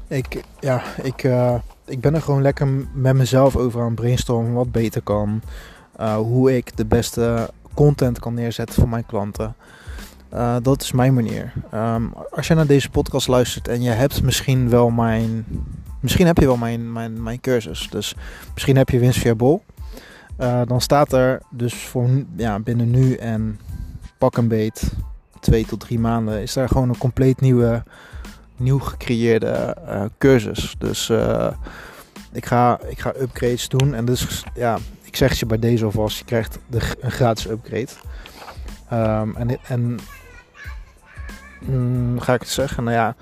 ik, 0.09 0.45
ja, 0.61 0.83
ik, 1.03 1.29
ik 1.87 2.01
ben 2.01 2.15
er 2.15 2.23
gewoon 2.23 2.43
lekker 2.43 2.69
met 2.93 3.15
mezelf 3.15 3.57
over 3.57 3.83
aan 3.83 3.95
brainstormen. 3.95 4.53
Wat 4.53 4.73
beter 4.73 5.03
kan. 5.03 5.43
hoe 6.17 6.57
ik 6.57 6.77
de 6.77 6.87
beste 6.87 7.51
content 7.75 8.19
kan 8.19 8.35
neerzetten 8.35 8.75
voor 8.75 8.89
mijn 8.89 9.07
klanten. 9.07 9.55
Dat 10.63 10.83
is 10.83 10.93
mijn 10.93 11.15
manier. 11.15 11.53
Um, 11.75 12.13
als 12.31 12.47
je 12.47 12.55
naar 12.55 12.67
deze 12.67 12.91
podcast 12.91 13.29
luistert 13.29 13.69
en 13.69 13.83
je 13.83 13.91
hebt 13.91 14.23
misschien 14.23 14.69
wel 14.69 14.91
mijn 14.91 15.45
Misschien 16.05 16.27
heb 16.27 16.39
je 16.39 16.47
wel 16.47 16.57
mijn, 16.57 16.93
mijn, 16.93 17.23
mijn 17.23 17.41
cursus. 17.41 17.89
Dus 17.91 18.15
misschien 18.55 18.77
heb 18.77 18.89
je 18.89 18.99
winst 18.99 19.19
via 19.19 19.35
Bol. 19.35 19.63
Uh, 20.41 20.61
dan 20.67 20.81
staat 20.81 21.13
er 21.13 21.43
dus 21.51 21.75
voor 21.75 22.09
ja, 22.37 22.59
binnen 22.59 22.91
nu 22.91 23.15
en 23.15 23.61
pak 24.19 24.37
een 24.37 24.49
beet 24.49 24.93
twee 25.41 25.67
tot 25.67 25.81
drie 25.81 25.99
maanden 25.99 26.43
is 26.43 26.53
daar 26.53 26.69
gewoon 26.69 26.89
een 26.89 26.99
compleet 26.99 27.41
nieuwe, 27.41 27.83
nieuw 28.57 28.79
gecreëerde 28.79 29.77
uh, 29.89 30.05
cursus. 30.19 30.75
Dus 30.79 31.09
uh, 31.09 31.51
ik, 32.33 32.47
ga, 32.47 32.81
ik 32.89 32.99
ga 32.99 33.13
upgrades 33.21 33.69
doen. 33.69 33.95
En 33.95 34.05
dus 34.05 34.45
ja, 34.55 34.79
ik 35.03 35.17
zeg 35.17 35.39
je 35.39 35.47
bij 35.47 35.59
deze 35.59 35.85
alvast, 35.85 36.19
je 36.19 36.25
krijgt 36.25 36.59
de, 36.67 36.81
een 37.01 37.13
gratis 37.13 37.49
upgrade. 37.49 37.93
Um, 38.93 39.37
en 39.37 39.59
en 39.63 39.99
mm, 41.61 42.21
ga 42.21 42.35
ik 42.35 42.41
het 42.41 42.49
zeggen? 42.49 42.85
Nou 42.85 42.97
ja, 42.97 43.17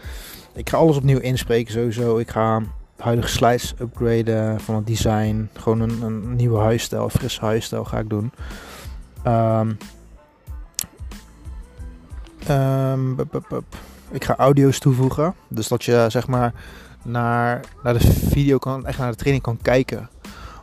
ik 0.54 0.68
ga 0.68 0.76
alles 0.76 0.96
opnieuw 0.96 1.18
inspreken 1.18 1.72
sowieso. 1.72 2.18
Ik 2.18 2.30
ga 2.30 2.62
huidige 2.96 3.28
slides 3.28 3.74
upgraden 3.80 4.60
van 4.60 4.74
het 4.74 4.86
design. 4.86 5.48
Gewoon 5.52 5.80
een, 5.80 6.02
een 6.02 6.36
nieuwe 6.36 6.58
huisstijl, 6.58 7.08
frisse 7.08 7.40
huisstijl 7.40 7.84
ga 7.84 7.98
ik 7.98 8.08
doen. 8.08 8.32
Bup, 13.16 13.42
bup. 13.48 13.64
Ik 14.10 14.24
ga 14.24 14.36
audio's 14.36 14.78
toevoegen. 14.78 15.34
Dus 15.48 15.68
dat 15.68 15.84
je 15.84 16.06
zeg 16.08 16.26
maar 16.26 16.52
naar, 17.02 17.60
naar 17.82 17.92
de 17.92 18.12
video 18.12 18.58
kan, 18.58 18.86
echt 18.86 18.98
naar 18.98 19.10
de 19.10 19.16
training 19.16 19.44
kan 19.44 19.58
kijken. 19.62 20.08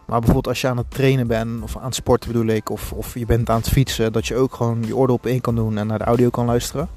Maar 0.06 0.20
bijvoorbeeld 0.20 0.48
als 0.48 0.62
je 0.62 0.68
aan 0.68 0.78
het 0.78 0.92
trainen 0.92 1.28
bent, 1.28 1.64
of 1.64 1.78
aan 1.78 1.86
het 1.86 1.96
sporten 1.96 2.32
bedoel 2.32 2.48
ik, 2.48 2.70
of, 2.70 2.92
of 2.92 3.14
je 3.14 3.26
bent 3.26 3.50
aan 3.50 3.58
het 3.58 3.70
fietsen, 3.70 4.12
dat 4.12 4.28
je 4.28 4.36
ook 4.36 4.54
gewoon 4.54 4.84
je 4.86 4.96
oordeel 4.96 5.16
op 5.16 5.26
één 5.26 5.42
kan 5.42 5.56
doen 5.56 5.78
en 5.78 5.88
naar 5.88 5.98
de 5.98 6.04
audio 6.04 6.30
kan 6.30 6.46
luisteren. 6.46 6.90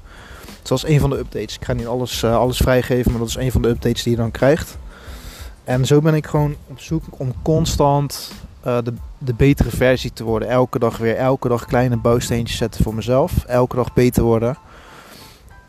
Dat 0.67 0.77
is 0.77 0.83
een 0.83 0.99
van 0.99 1.09
de 1.09 1.17
updates. 1.17 1.55
Ik 1.55 1.65
ga 1.65 1.73
niet 1.73 1.87
alles, 1.87 2.23
uh, 2.23 2.37
alles 2.37 2.57
vrijgeven, 2.57 3.11
maar 3.11 3.19
dat 3.19 3.29
is 3.29 3.35
een 3.35 3.51
van 3.51 3.61
de 3.61 3.67
updates 3.67 4.03
die 4.03 4.11
je 4.11 4.17
dan 4.17 4.31
krijgt. 4.31 4.77
En 5.63 5.85
zo 5.85 6.01
ben 6.01 6.13
ik 6.13 6.27
gewoon 6.27 6.55
op 6.67 6.79
zoek 6.79 7.03
om 7.09 7.33
constant 7.41 8.31
uh, 8.67 8.77
de, 8.83 8.93
de 9.17 9.33
betere 9.33 9.69
versie 9.69 10.13
te 10.13 10.23
worden. 10.23 10.49
Elke 10.49 10.79
dag 10.79 10.97
weer, 10.97 11.15
elke 11.15 11.47
dag 11.47 11.65
kleine 11.65 11.97
bouwsteentjes 11.97 12.57
zetten 12.57 12.83
voor 12.83 12.95
mezelf. 12.95 13.43
Elke 13.45 13.75
dag 13.75 13.93
beter 13.93 14.23
worden. 14.23 14.57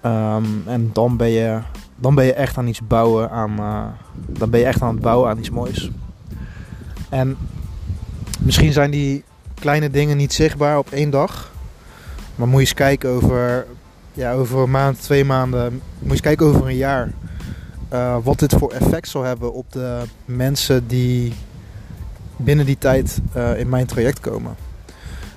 Um, 0.04 0.62
en 0.66 0.90
dan 0.92 1.16
ben, 1.16 1.28
je, 1.28 1.60
dan 1.96 2.14
ben 2.14 2.24
je 2.24 2.32
echt 2.32 2.58
aan 2.58 2.66
iets 2.66 2.86
bouwen 2.86 3.30
aan. 3.30 3.60
Uh, 3.60 3.84
dan 4.26 4.50
ben 4.50 4.60
je 4.60 4.66
echt 4.66 4.82
aan 4.82 4.94
het 4.94 5.02
bouwen 5.02 5.30
aan 5.30 5.38
iets 5.38 5.50
moois. 5.50 5.90
En 7.08 7.36
misschien 8.40 8.72
zijn 8.72 8.90
die 8.90 9.24
kleine 9.54 9.90
dingen 9.90 10.16
niet 10.16 10.32
zichtbaar 10.32 10.78
op 10.78 10.90
één 10.90 11.10
dag. 11.10 11.52
Maar 12.34 12.46
moet 12.46 12.60
je 12.60 12.66
eens 12.66 12.74
kijken 12.74 13.10
over, 13.10 13.66
ja, 14.14 14.32
over 14.32 14.58
een 14.58 14.70
maand, 14.70 15.02
twee 15.02 15.24
maanden. 15.24 15.80
Moet 15.98 16.16
je 16.16 16.22
kijken 16.22 16.46
over 16.46 16.66
een 16.66 16.76
jaar. 16.76 17.12
Uh, 17.92 18.16
wat 18.22 18.38
dit 18.38 18.54
voor 18.54 18.72
effect 18.72 19.08
zal 19.08 19.22
hebben 19.22 19.52
op 19.52 19.72
de 19.72 20.02
mensen 20.24 20.86
die 20.86 21.32
binnen 22.36 22.66
die 22.66 22.78
tijd 22.78 23.20
uh, 23.36 23.58
in 23.58 23.68
mijn 23.68 23.86
traject 23.86 24.20
komen. 24.20 24.54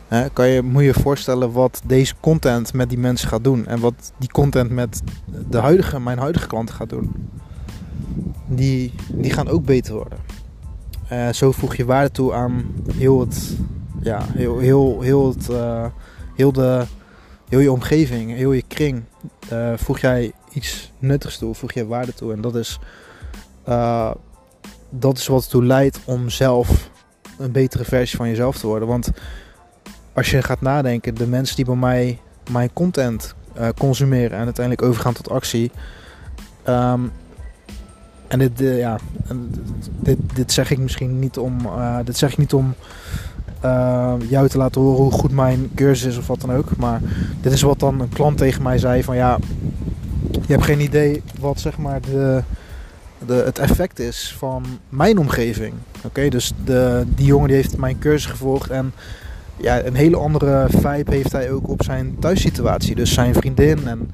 Uh, 0.10 0.26
kan 0.34 0.48
je, 0.48 0.62
moet 0.62 0.84
je 0.84 0.94
voorstellen 0.94 1.52
wat 1.52 1.82
deze 1.86 2.14
content 2.20 2.74
met 2.74 2.90
die 2.90 2.98
mensen 2.98 3.28
gaat 3.28 3.44
doen. 3.44 3.66
En 3.66 3.80
wat 3.80 4.12
die 4.18 4.32
content 4.32 4.70
met 4.72 5.02
de 5.50 5.58
huidige, 5.58 6.00
mijn 6.00 6.18
huidige 6.18 6.48
klanten 6.48 6.76
gaat 6.76 6.90
doen. 6.90 7.12
Die, 8.46 8.94
die 9.12 9.34
gaan 9.34 9.48
ook 9.48 9.66
beter 9.66 9.94
worden. 9.94 10.20
zo 11.34 11.52
voeg 11.52 11.76
je 11.76 11.86
waarde 11.86 12.12
toe 12.12 12.34
aan 12.34 12.66
heel 12.94 13.20
het, 13.20 13.58
ja, 14.02 14.26
heel, 14.34 14.60
heel, 14.60 15.02
heel, 15.02 15.30
het, 15.30 15.48
heel, 16.36 16.52
de, 16.52 16.86
heel 17.50 17.60
je 17.60 17.72
omgeving, 17.72 18.36
heel 18.36 18.52
je 18.52 18.64
kring. 18.68 19.04
voeg 19.76 20.00
jij 20.00 20.34
iets 20.58 20.92
nuttigs 21.00 21.38
toe, 21.38 21.56
voeg 21.56 21.74
je 21.74 21.88
waarde 21.88 22.14
toe. 22.14 22.34
En 22.34 22.42
dat 22.42 22.56
is, 22.56 22.80
uh, 23.68 24.12
dat 24.90 25.18
is 25.18 25.28
wat 25.28 25.44
ertoe 25.44 25.66
leidt 25.66 26.00
om 26.06 26.30
zelf 26.30 26.90
een 27.38 27.52
betere 27.52 27.84
versie 27.84 28.18
van 28.18 28.30
jezelf 28.30 28.58
te 28.58 28.68
worden. 28.68 28.88
Want 28.88 29.12
als 30.14 30.32
je 30.32 30.42
gaat 30.42 30.62
nadenken, 30.62 31.16
de 31.16 31.28
mensen 31.28 31.56
die 31.56 31.66
bij 31.66 31.76
mij 31.76 32.20
mijn 32.52 32.74
content 32.74 33.36
uh, 33.58 33.68
consumeren 33.78 34.38
en 34.38 34.44
uiteindelijk 34.44 34.88
overgaan 34.88 35.14
tot 35.14 35.30
actie. 35.30 35.72
Um, 36.68 37.12
en 38.28 38.40
dit, 38.40 38.60
ja, 38.60 39.00
dit, 40.00 40.18
dit 40.34 40.52
zeg 40.52 40.72
ik 40.72 40.78
misschien 40.78 41.20
niet 41.20 41.38
om, 41.38 41.58
dit 42.04 42.18
zeg 42.18 42.32
ik 42.32 42.38
niet 42.38 42.54
om 42.54 42.76
uh, 43.68 44.30
jou 44.30 44.48
te 44.48 44.58
laten 44.58 44.82
horen 44.82 45.04
hoe 45.04 45.12
goed 45.12 45.32
mijn 45.32 45.70
cursus 45.76 46.12
is 46.12 46.18
of 46.18 46.28
wat 46.28 46.42
dan 46.42 46.54
ook. 46.54 46.76
Maar 46.78 47.02
dit 47.42 47.52
is 47.52 47.62
wat 47.62 47.80
dan 47.80 48.00
een 48.02 48.10
klant 48.10 48.38
tegen 48.38 48.64
mij 48.64 48.78
zei 48.78 49.04
van 49.04 49.16
ja, 49.16 49.38
je 50.32 50.54
hebt 50.54 50.64
geen 50.64 50.82
idee 50.82 51.22
wat 51.40 51.60
zeg 51.60 51.78
maar 51.78 52.02
de, 52.02 52.44
de, 53.26 53.34
het 53.34 53.60
effect 53.60 54.00
is 54.00 54.36
van 54.38 54.64
mijn 54.90 55.18
omgeving. 55.18 55.74
Oké, 56.04 56.30
dus 56.30 56.54
de, 56.66 57.04
die 57.16 57.26
jongen 57.26 57.48
die 57.48 57.56
heeft 57.56 57.78
mijn 57.78 58.00
cursus 58.00 58.26
gevolgd 58.26 58.70
en 58.70 58.94
ja, 59.58 59.84
een 59.84 59.96
hele 59.96 60.18
andere 60.18 60.66
vibe 60.70 61.12
heeft 61.12 61.32
hij 61.32 61.52
ook 61.52 61.70
op 61.70 61.84
zijn 61.84 62.16
thuissituatie. 62.20 62.96
Dus 62.96 63.14
zijn 63.14 63.34
vriendin 63.34 63.88
en, 63.88 64.12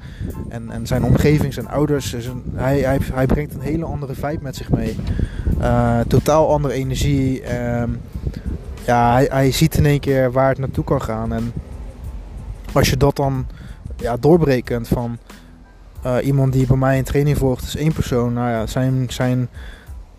en, 0.48 0.70
en 0.70 0.86
zijn 0.86 1.04
omgeving, 1.04 1.54
zijn 1.54 1.68
ouders. 1.68 2.10
Dus 2.10 2.30
hij, 2.54 2.78
hij, 2.78 2.98
hij 3.12 3.26
brengt 3.26 3.54
een 3.54 3.60
hele 3.60 3.84
andere 3.84 4.14
vibe 4.14 4.38
met 4.42 4.56
zich 4.56 4.70
mee. 4.70 4.96
Uh, 5.60 6.00
totaal 6.08 6.52
andere 6.52 6.74
energie. 6.74 7.42
Uh, 7.42 7.82
ja, 8.86 9.22
hij, 9.28 9.50
ziet 9.50 9.76
in 9.76 9.86
één 9.86 10.00
keer 10.00 10.32
waar 10.32 10.48
het 10.48 10.58
naartoe 10.58 10.84
kan 10.84 11.02
gaan. 11.02 11.32
En 11.32 11.52
als 12.72 12.90
je 12.90 12.96
dat 12.96 13.16
dan 13.16 13.46
ja, 13.96 14.16
doorbrekent 14.16 14.88
van 14.88 15.18
uh, 16.06 16.16
iemand 16.22 16.52
die 16.52 16.66
bij 16.66 16.76
mij 16.76 16.98
een 16.98 17.04
training 17.04 17.38
volgt 17.38 17.64
is 17.64 17.76
één 17.76 17.92
persoon. 17.92 18.32
Nou 18.32 18.50
ja, 18.50 18.66
zijn, 18.66 19.06
zijn 19.08 19.48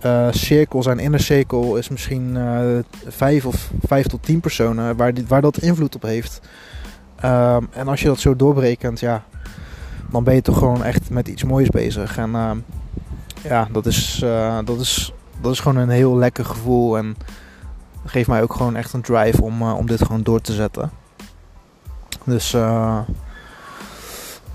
uh, 0.05 0.27
cirkel, 0.31 0.83
zijn 0.83 0.99
inner 0.99 1.19
cirkel 1.19 1.75
is 1.75 1.89
misschien 1.89 2.35
uh, 2.35 2.59
vijf 3.07 3.45
of 3.45 3.71
vijf 3.87 4.07
tot 4.07 4.23
tien 4.23 4.39
personen 4.39 4.95
waar, 4.95 5.13
dit, 5.13 5.27
waar 5.27 5.41
dat 5.41 5.57
invloed 5.57 5.95
op 5.95 6.01
heeft. 6.01 6.41
Uh, 7.23 7.57
en 7.71 7.87
als 7.87 8.01
je 8.01 8.07
dat 8.07 8.19
zo 8.19 8.35
doorbrekent, 8.35 8.99
ja, 8.99 9.23
dan 10.11 10.23
ben 10.23 10.35
je 10.35 10.41
toch 10.41 10.57
gewoon 10.57 10.83
echt 10.83 11.09
met 11.09 11.27
iets 11.27 11.43
moois 11.43 11.69
bezig. 11.69 12.17
En 12.17 12.35
ehm, 12.35 12.57
ja, 13.43 13.67
dat 13.71 13.85
is, 13.85 14.23
dat, 14.65 14.79
is, 14.79 15.13
dat 15.41 15.51
is 15.51 15.59
gewoon 15.59 15.77
een 15.77 15.89
heel 15.89 16.17
lekker 16.17 16.45
gevoel. 16.45 16.97
En 16.97 17.15
geeft 18.05 18.27
mij 18.27 18.41
ook 18.41 18.53
gewoon 18.53 18.75
echt 18.75 18.93
een 18.93 19.01
drive 19.01 19.41
om, 19.41 19.61
om 19.61 19.87
dit 19.87 20.01
gewoon 20.01 20.23
door 20.23 20.41
te 20.41 20.53
zetten. 20.53 20.91
Dus 22.23 22.53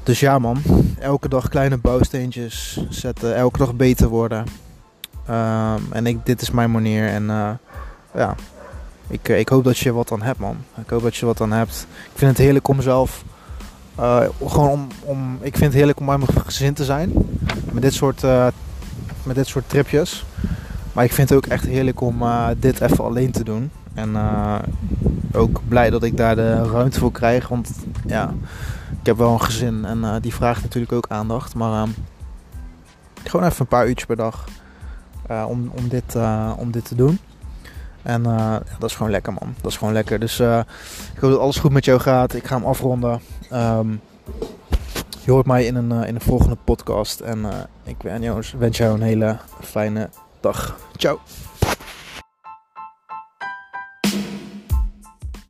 dus 0.03 0.21
ja 0.21 0.39
man, 0.39 0.63
elke 0.99 1.29
dag 1.29 1.49
kleine 1.49 1.77
bouwsteentjes 1.77 2.85
zetten, 2.89 3.35
elke 3.35 3.59
dag 3.59 3.75
beter 3.75 4.09
worden. 4.09 4.45
Um, 5.31 5.93
en 5.93 6.07
ik, 6.07 6.27
dit 6.27 6.43
is 6.43 6.51
mijn 6.51 6.71
manier 6.71 7.09
en 7.09 7.23
uh, 7.23 7.51
ja, 8.15 8.35
ik, 9.09 9.29
ik 9.29 9.49
hoop 9.49 9.65
dat 9.65 9.79
je 9.79 9.93
wat 9.93 10.13
aan 10.13 10.23
hebt 10.23 10.39
man. 10.39 10.57
Ik 10.83 10.91
hoop 10.91 11.03
dat 11.03 11.17
je 11.17 11.27
wat 11.27 11.41
aan 11.41 11.53
hebt. 11.53 11.87
Ik 12.13 12.19
vind 12.19 12.31
het 12.31 12.41
heerlijk 12.41 12.69
om 12.69 12.77
mezelf, 12.77 13.25
uh, 13.99 14.23
gewoon 14.47 14.71
om, 14.71 14.89
om, 15.01 15.39
ik 15.41 15.53
vind 15.53 15.65
het 15.65 15.75
heerlijk 15.75 16.01
om 16.01 16.07
bij 16.07 16.19
mijn 16.19 16.31
gezin 16.45 16.75
te 16.75 16.85
zijn. 16.85 17.13
met 17.73 17.83
dit 17.83 17.95
soort, 17.95 18.23
met 19.23 19.35
dit 19.35 19.47
soort 19.47 19.69
tripjes. 19.69 20.25
Maar 20.93 21.05
ik 21.05 21.13
vind 21.13 21.29
het 21.29 21.39
ook 21.39 21.47
echt 21.47 21.67
heerlijk 21.67 22.01
om 22.01 22.23
dit 22.57 22.81
even 22.81 23.05
alleen 23.05 23.31
te 23.31 23.45
doen. 23.45 23.71
En 23.95 24.17
ook 25.33 25.61
blij 25.69 25.91
dat 25.91 26.03
ik 26.03 26.17
daar 26.17 26.37
de 26.37 26.71
ruimte 26.71 26.99
voor 26.99 27.13
krijg. 27.13 27.49
Want 27.49 27.71
ja, 28.07 28.35
ik 29.01 29.07
heb 29.07 29.17
wel 29.17 29.33
een 29.33 29.43
gezin 29.43 29.85
en 29.85 30.21
die 30.21 30.35
vraagt 30.35 30.63
natuurlijk 30.63 30.93
ook 30.93 31.07
aandacht. 31.09 31.55
Maar 31.55 31.83
ehm, 31.83 31.91
gewoon 33.25 33.47
even 33.47 33.61
een 33.61 33.67
paar 33.67 33.89
uurtjes 33.89 34.07
per 34.07 34.17
dag 34.17 34.45
om, 35.29 35.71
om, 35.75 35.89
dit, 35.89 36.17
om 36.57 36.71
dit 36.71 36.85
te 36.85 36.95
doen. 36.95 37.19
En 38.03 38.25
uh, 38.25 38.57
dat 38.79 38.91
is 38.91 38.97
gewoon 38.97 39.13
lekker, 39.13 39.33
man. 39.33 39.55
Dat 39.61 39.71
is 39.71 39.77
gewoon 39.77 39.93
lekker. 39.93 40.19
Dus 40.19 40.41
ik 40.41 41.21
hoop 41.21 41.31
dat 41.31 41.39
alles 41.39 41.59
goed 41.59 41.73
met 41.73 41.85
jou 41.85 42.01
gaat. 42.01 42.35
Ik 42.35 42.47
ga 42.47 42.57
hem 42.57 42.65
afronden. 42.65 43.21
Um, 43.53 44.01
je 45.25 45.31
hoort 45.31 45.47
mij 45.47 45.65
in 45.65 45.75
een, 45.75 45.93
in 45.93 46.15
een 46.15 46.21
volgende 46.21 46.57
podcast. 46.65 47.21
En 47.21 47.47
ik 47.85 47.97
wens 48.03 48.25
jou, 48.25 48.43
wens 48.59 48.77
jou 48.77 48.95
een 48.95 49.03
hele 49.03 49.37
fijne 49.61 50.09
dag. 50.43 50.75
Ciao. 50.99 51.21